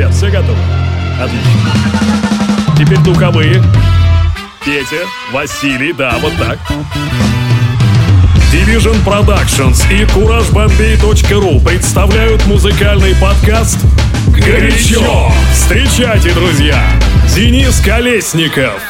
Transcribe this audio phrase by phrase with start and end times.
[0.00, 0.58] ребят, все готовы?
[1.20, 1.50] Отлично.
[2.78, 3.62] Теперь духовые.
[4.64, 6.58] Петя, Василий, да, вот так.
[8.50, 13.78] Division Productions и CourageBombay.ru представляют музыкальный подкаст
[14.28, 15.30] «Горячо».
[15.52, 16.82] Встречайте, друзья,
[17.34, 18.80] Денис Колесников.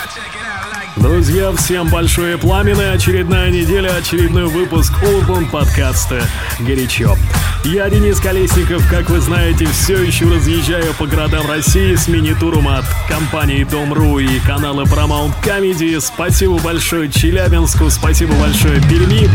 [0.97, 6.23] Друзья, всем большое пламя, очередная неделя, очередной выпуск Урбан подкаста
[6.61, 7.17] «Горячо».
[7.65, 12.87] Я Денис Колесников, как вы знаете, все еще разъезжаю по городам России с мини-туром от
[13.07, 16.01] компании Дом.ру и канала Paramount Comedy.
[16.01, 19.29] Спасибо большое Челябинску, спасибо большое Перми.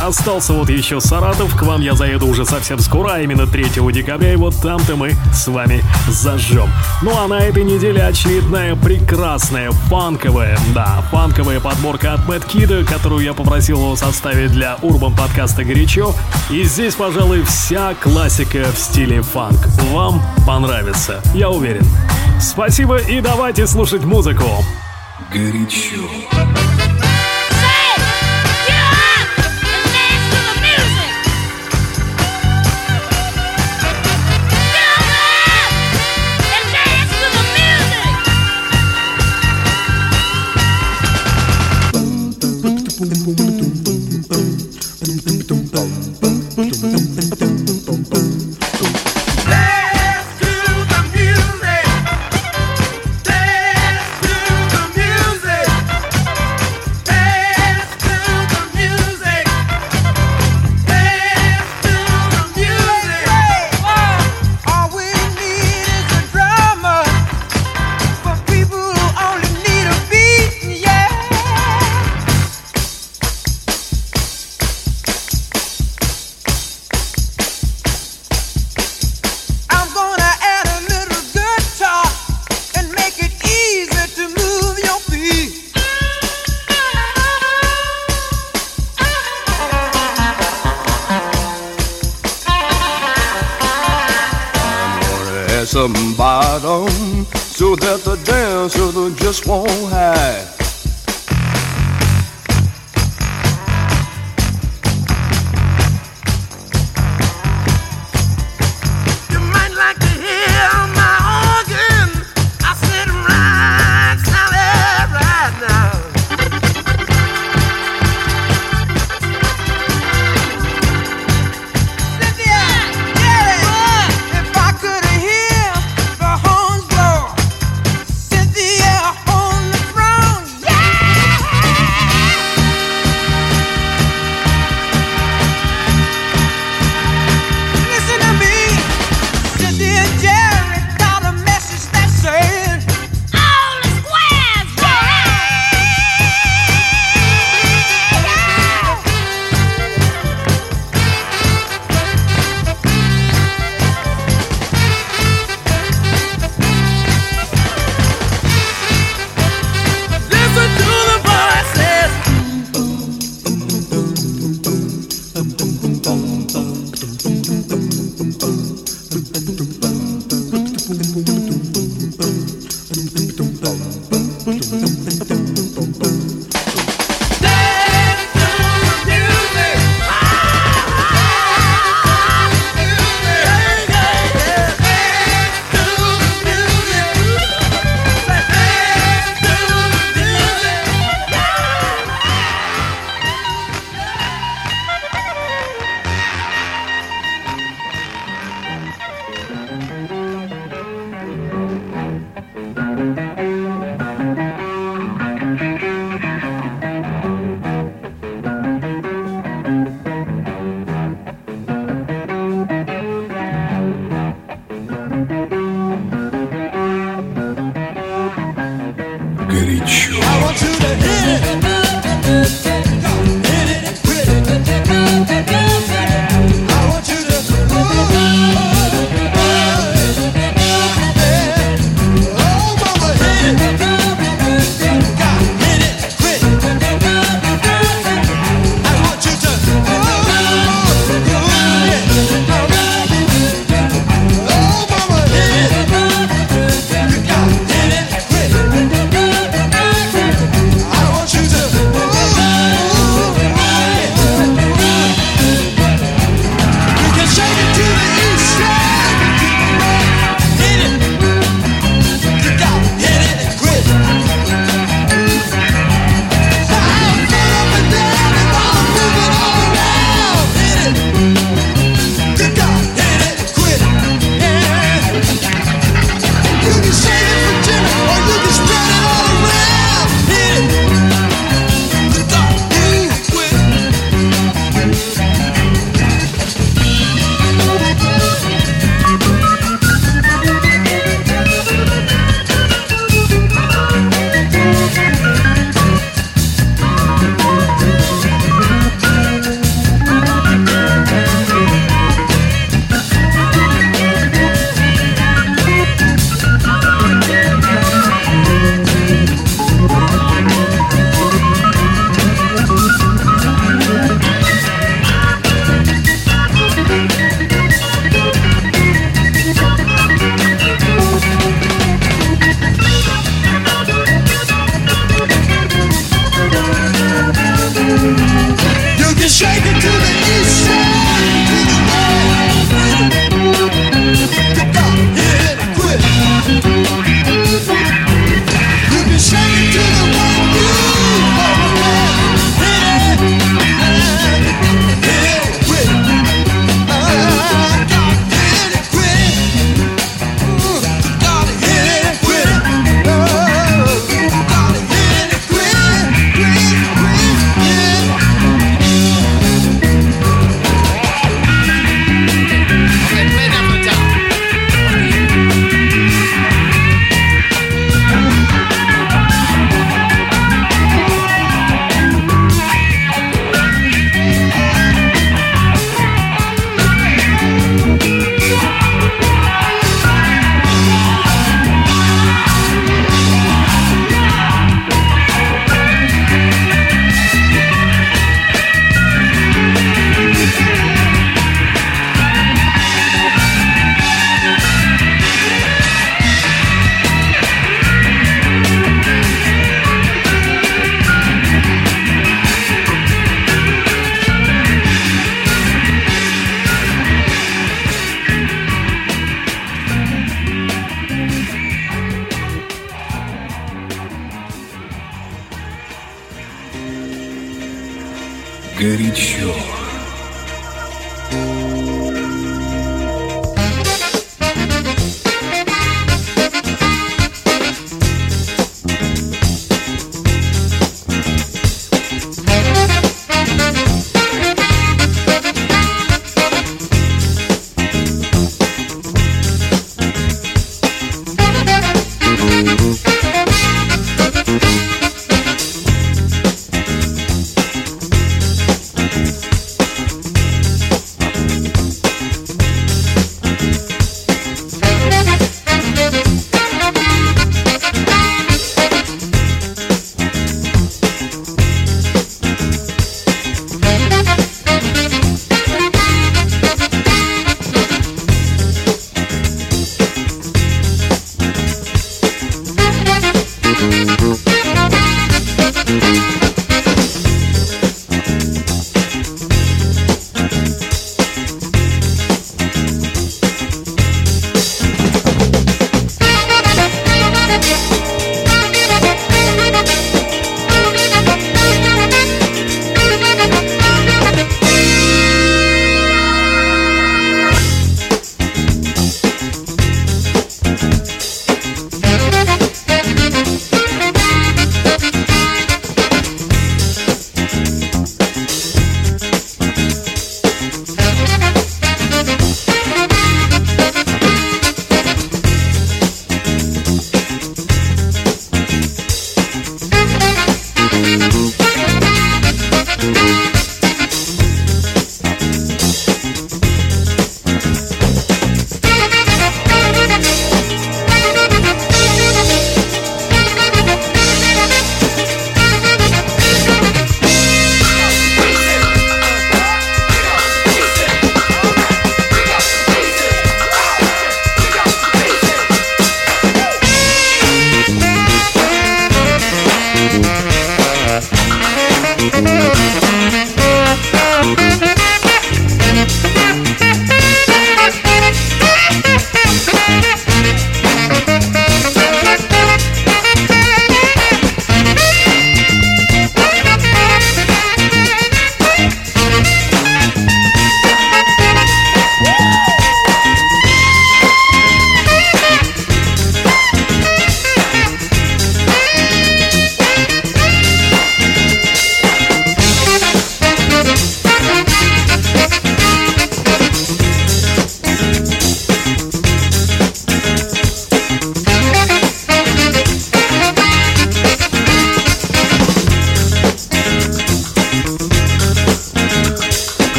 [0.00, 4.34] Остался вот еще Саратов, к вам я заеду уже совсем скоро, а именно 3 декабря,
[4.34, 6.70] и вот там-то мы с вами зажжем.
[7.02, 13.24] Ну а на этой неделе очередная прекрасная фанковая, да, фанковая подборка от Мэтт Кида, которую
[13.24, 16.14] я попросил его составить для Урбан подкаста «Горячо».
[16.50, 19.66] И здесь, пожалуй, все вся классика в стиле фанк.
[19.90, 21.86] Вам понравится, я уверен.
[22.38, 24.44] Спасибо и давайте слушать музыку.
[25.32, 26.02] Горячо.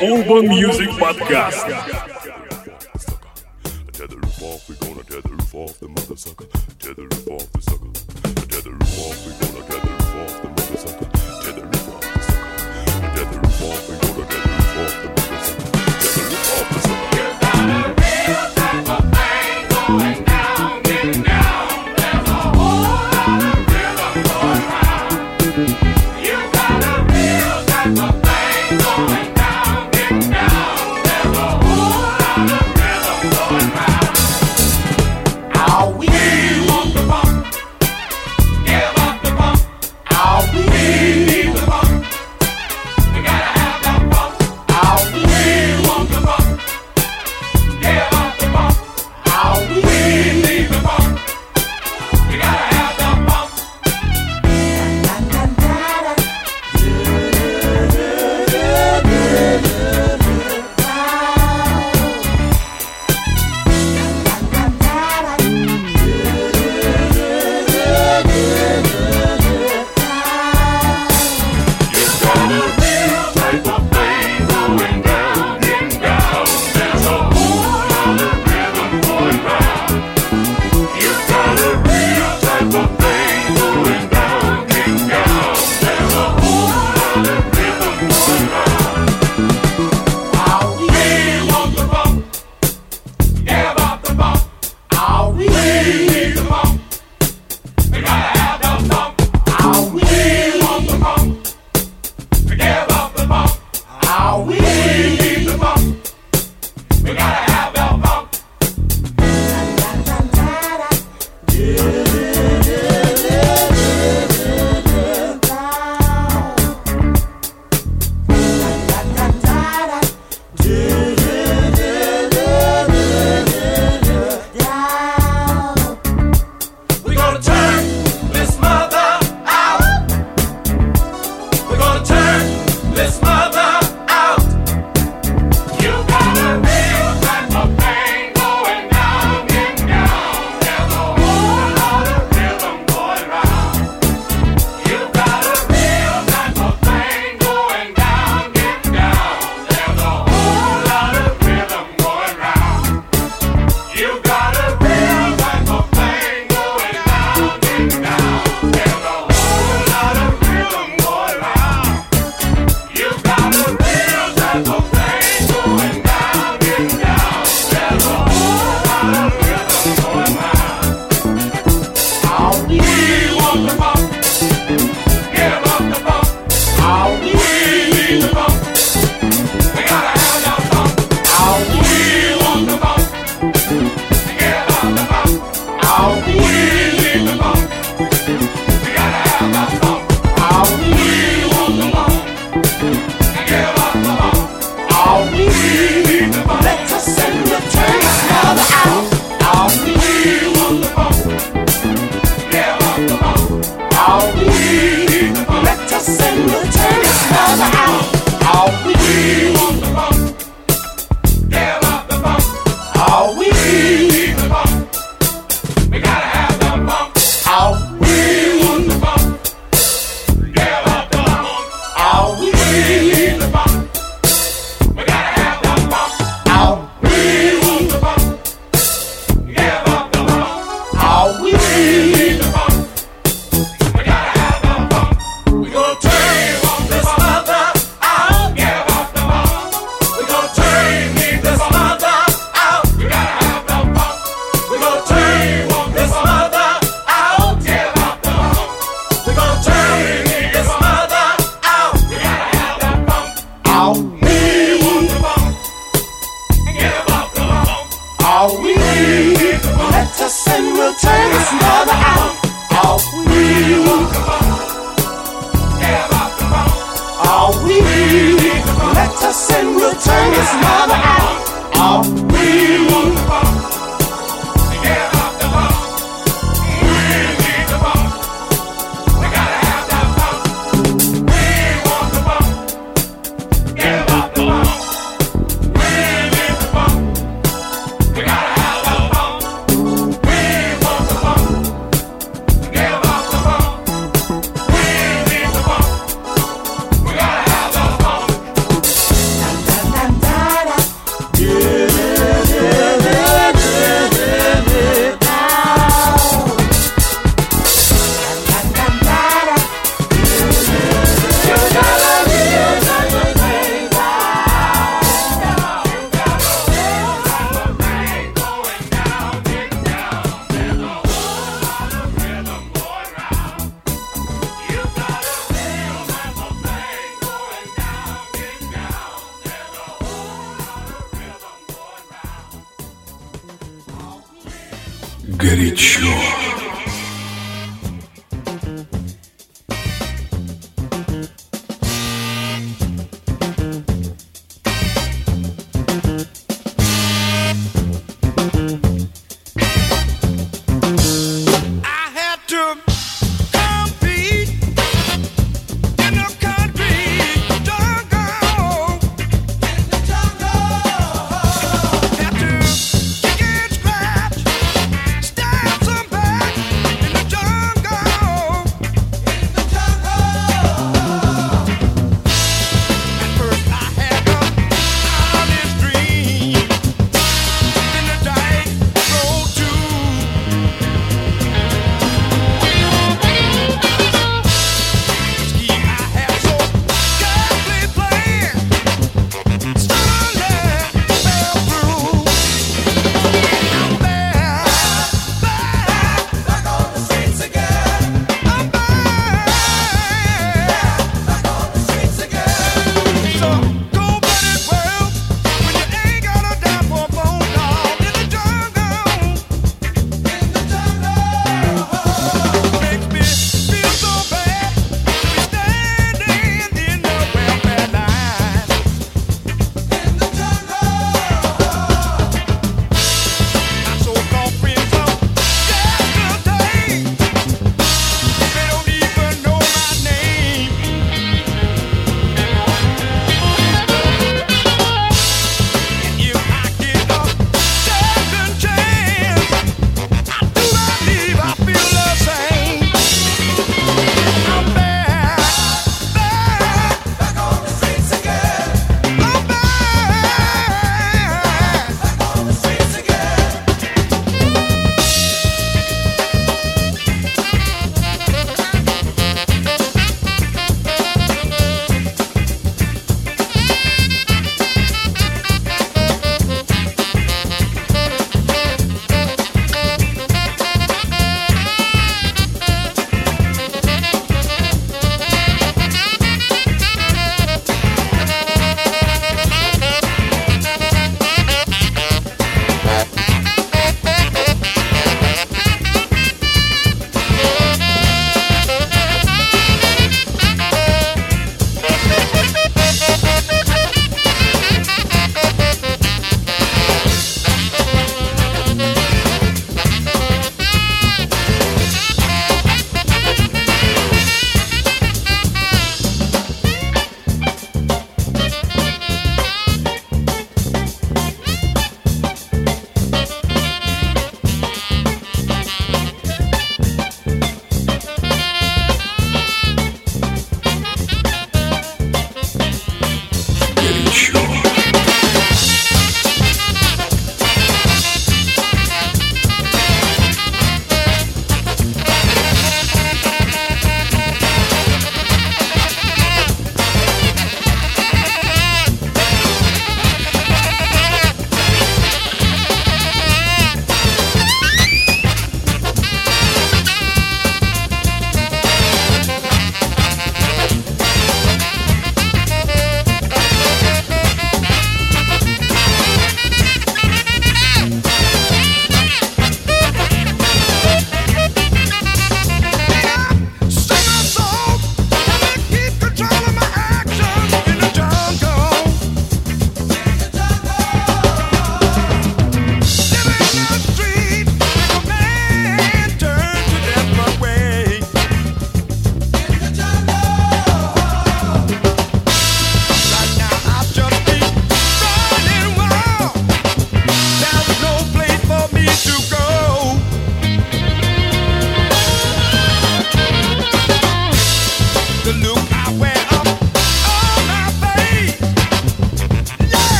[0.00, 1.97] Urban Music Podcast.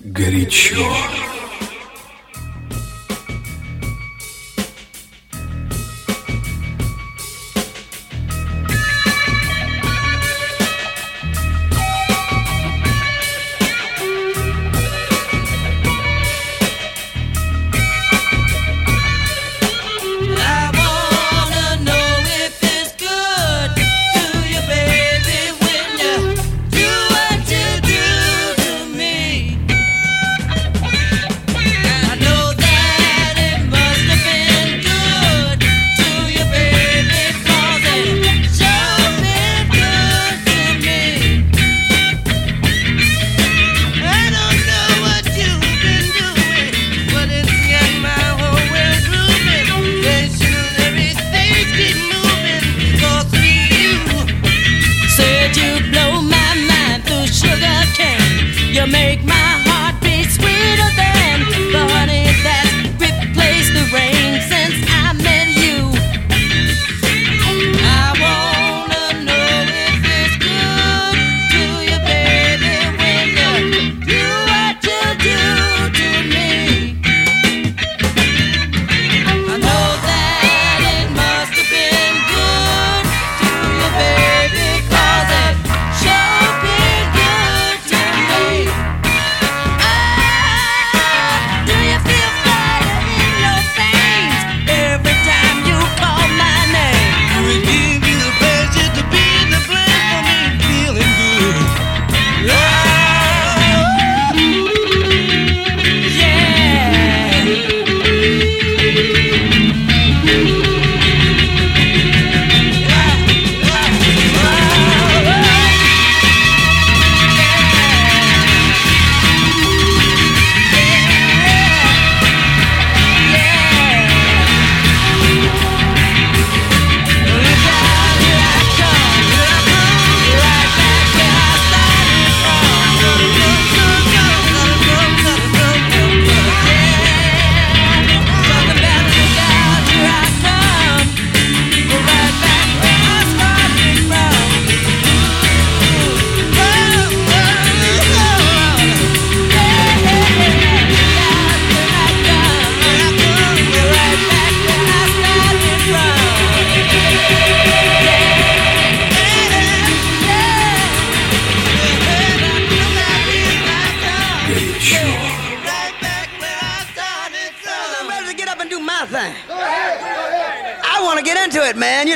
[0.00, 1.39] горячо.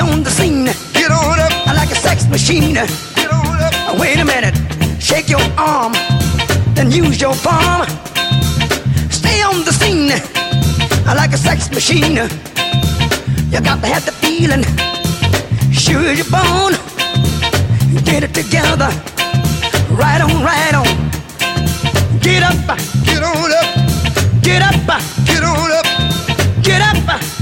[0.00, 0.66] on the scene.
[0.92, 2.74] Get on up like a sex machine.
[2.74, 4.00] Get on up.
[4.00, 4.56] Wait a minute.
[5.00, 5.92] Shake your arm,
[6.74, 7.86] then use your palm.
[9.10, 10.12] Stay on the scene
[11.16, 12.16] like a sex machine.
[13.52, 14.62] You got to have the feeling.
[15.72, 16.74] Sure you're born.
[18.04, 18.90] Get it together.
[19.90, 20.86] Right on, right on.
[22.20, 22.54] Get up,
[23.04, 23.68] get on up,
[24.42, 24.74] get up,
[25.26, 25.84] get on up,
[26.62, 27.00] get up.
[27.02, 27.39] Get up.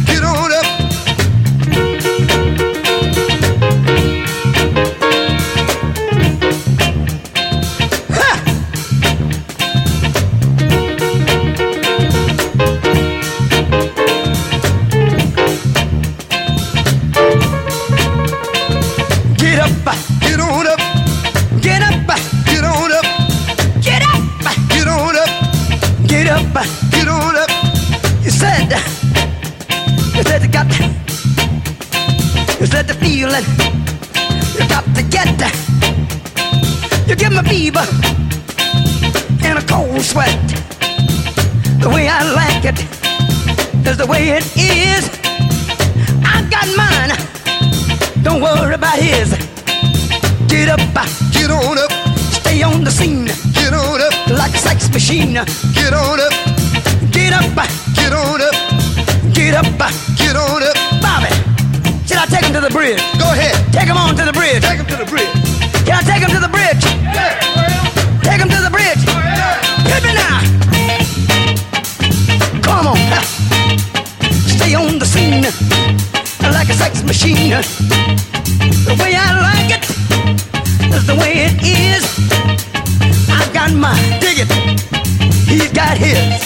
[85.88, 86.42] Right his.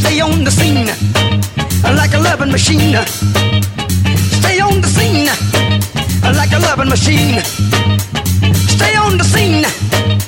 [0.00, 0.86] Stay on the scene
[1.96, 2.96] like a loving machine.
[4.40, 5.28] Stay on the scene
[6.36, 7.42] like a loving machine.
[8.76, 9.64] Stay on the scene.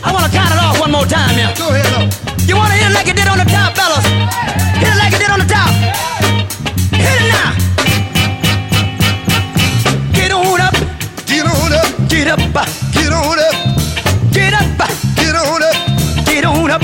[0.05, 1.55] I wanna count it off one more time, yeah.
[1.57, 2.09] Go ahead, though.
[2.47, 4.07] You wanna hit it like it did on the top, fellas?
[4.81, 5.71] Hit it like it did on the top.
[7.05, 7.51] Hit it now.
[10.13, 10.77] Get on up.
[11.27, 11.89] Get on up.
[12.09, 12.41] Get up.
[12.93, 13.57] Get on up.
[14.33, 15.06] Get up.
[15.37, 15.77] Get on up.
[16.25, 16.81] Get on up.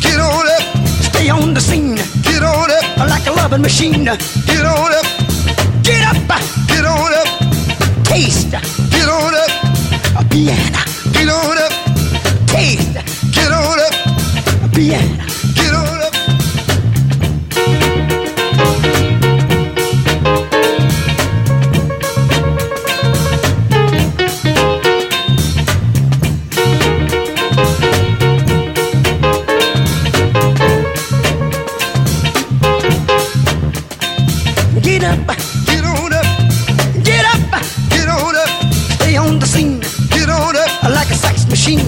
[0.00, 0.62] Get on up.
[1.04, 1.94] Stay on the scene.
[2.22, 3.08] Get on up.
[3.08, 4.04] Like a loving machine.
[4.04, 5.06] Get on up.
[5.84, 6.42] Get up.
[6.66, 7.28] Get on up.
[8.02, 8.50] Taste.
[8.50, 9.50] Get on up.
[10.18, 10.82] A piano.
[11.12, 11.72] Get on up.
[12.48, 12.94] Taste.
[13.30, 13.94] Get on up.
[14.64, 15.31] A piano.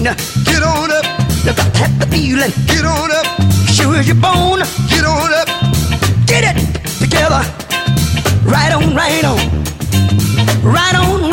[0.05, 1.03] Get on up,
[1.43, 2.51] got to have the feeling.
[2.67, 3.25] Get on up,
[3.73, 4.59] sure as you're born.
[4.87, 5.49] Get on up,
[6.27, 6.61] get it
[7.01, 7.41] together.
[8.45, 9.39] Right on, right on,
[10.61, 11.24] right on,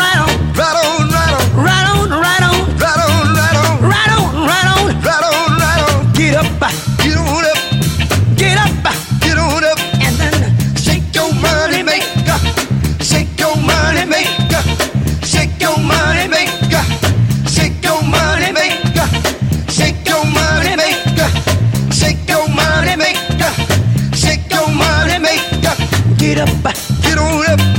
[26.33, 26.63] Get up,
[27.03, 27.71] get on up,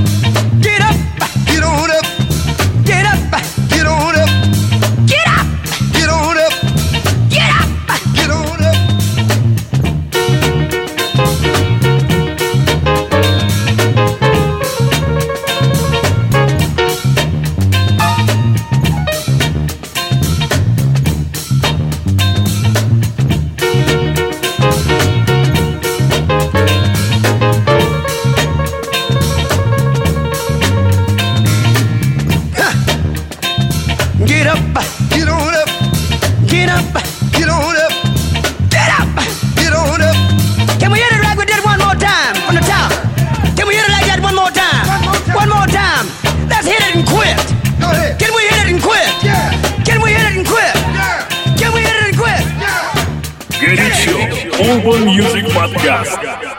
[54.86, 56.53] Urban Music Podcast.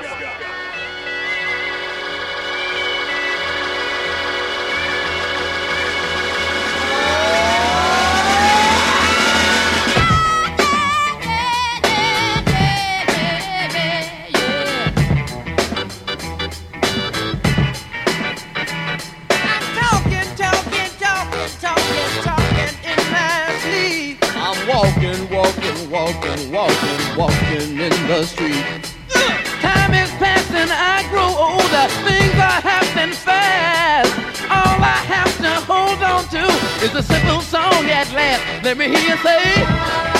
[36.96, 38.64] A simple song at last.
[38.64, 40.13] Let me hear you say.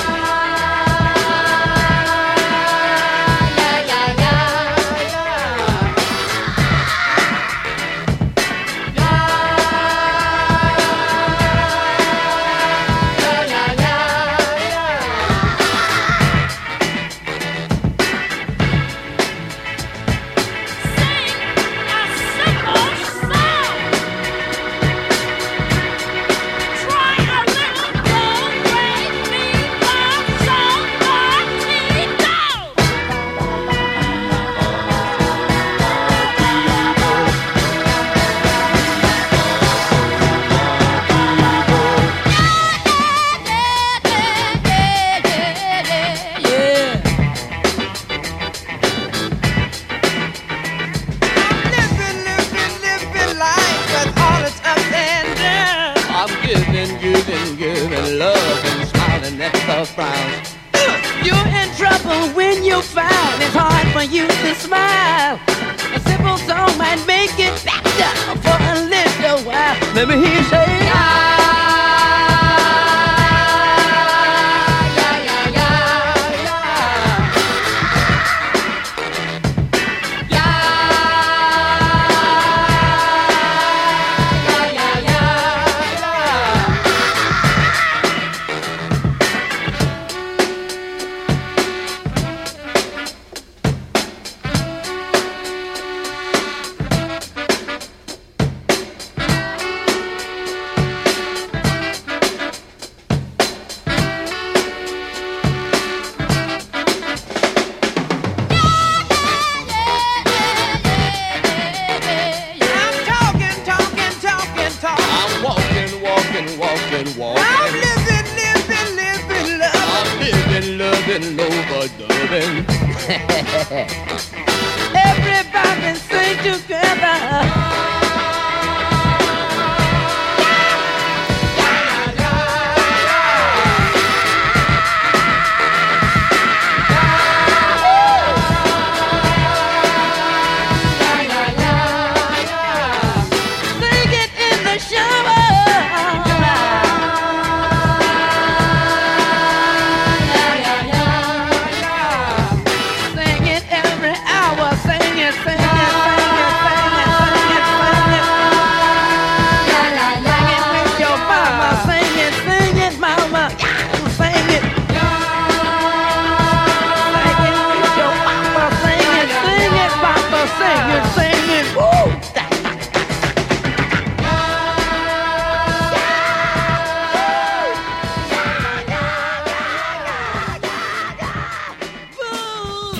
[122.34, 124.26] A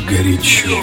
[0.08, 0.78] Горячо.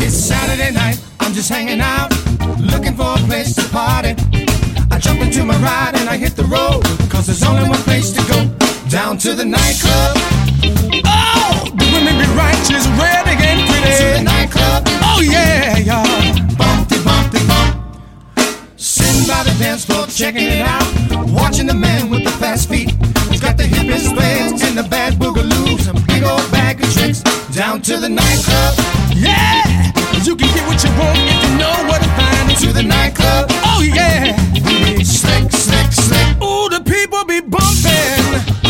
[0.00, 2.10] It's Saturday night, I'm just hanging out,
[2.58, 4.14] looking for a place to party.
[4.90, 8.10] I jump into my ride and I hit the road, cause there's only one place
[8.12, 8.48] to go,
[8.88, 10.16] down to the nightclub.
[11.06, 13.96] Oh, the women be righteous, red and pretty.
[13.96, 14.82] To the nightclub.
[15.02, 16.03] Oh yeah, yeah.
[19.85, 20.85] Floor, checking it out,
[21.31, 22.91] watching the man with the fast feet.
[23.29, 27.21] He's got the hippest ways and the bad boogaloos, a big old bag of tricks,
[27.53, 28.73] down to the nightclub.
[29.15, 29.91] Yeah,
[30.23, 32.33] you can get what you want if you know where to find.
[32.55, 33.47] To the nightclub.
[33.65, 34.33] Oh yeah,
[35.03, 36.41] slick, slick, slick.
[36.41, 38.64] Ooh, the people be bumping.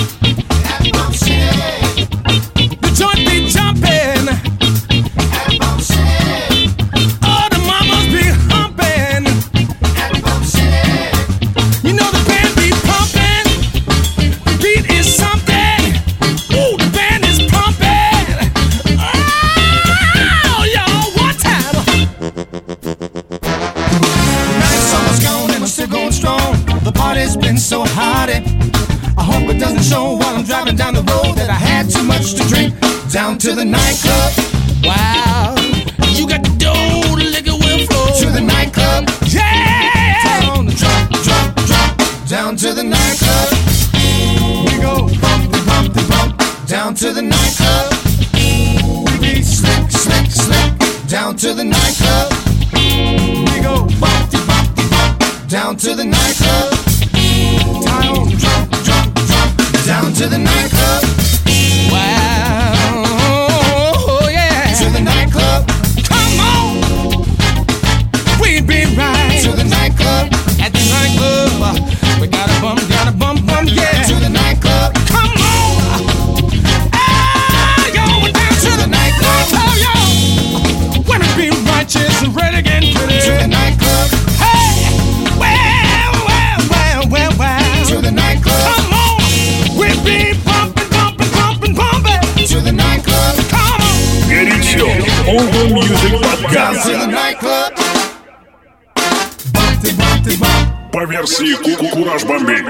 [29.89, 32.73] Show while I'm driving down the road that I had too much to drink.
[33.11, 34.44] Down to the nightclub.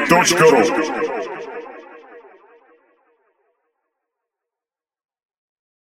[0.08, 0.85] Don't go.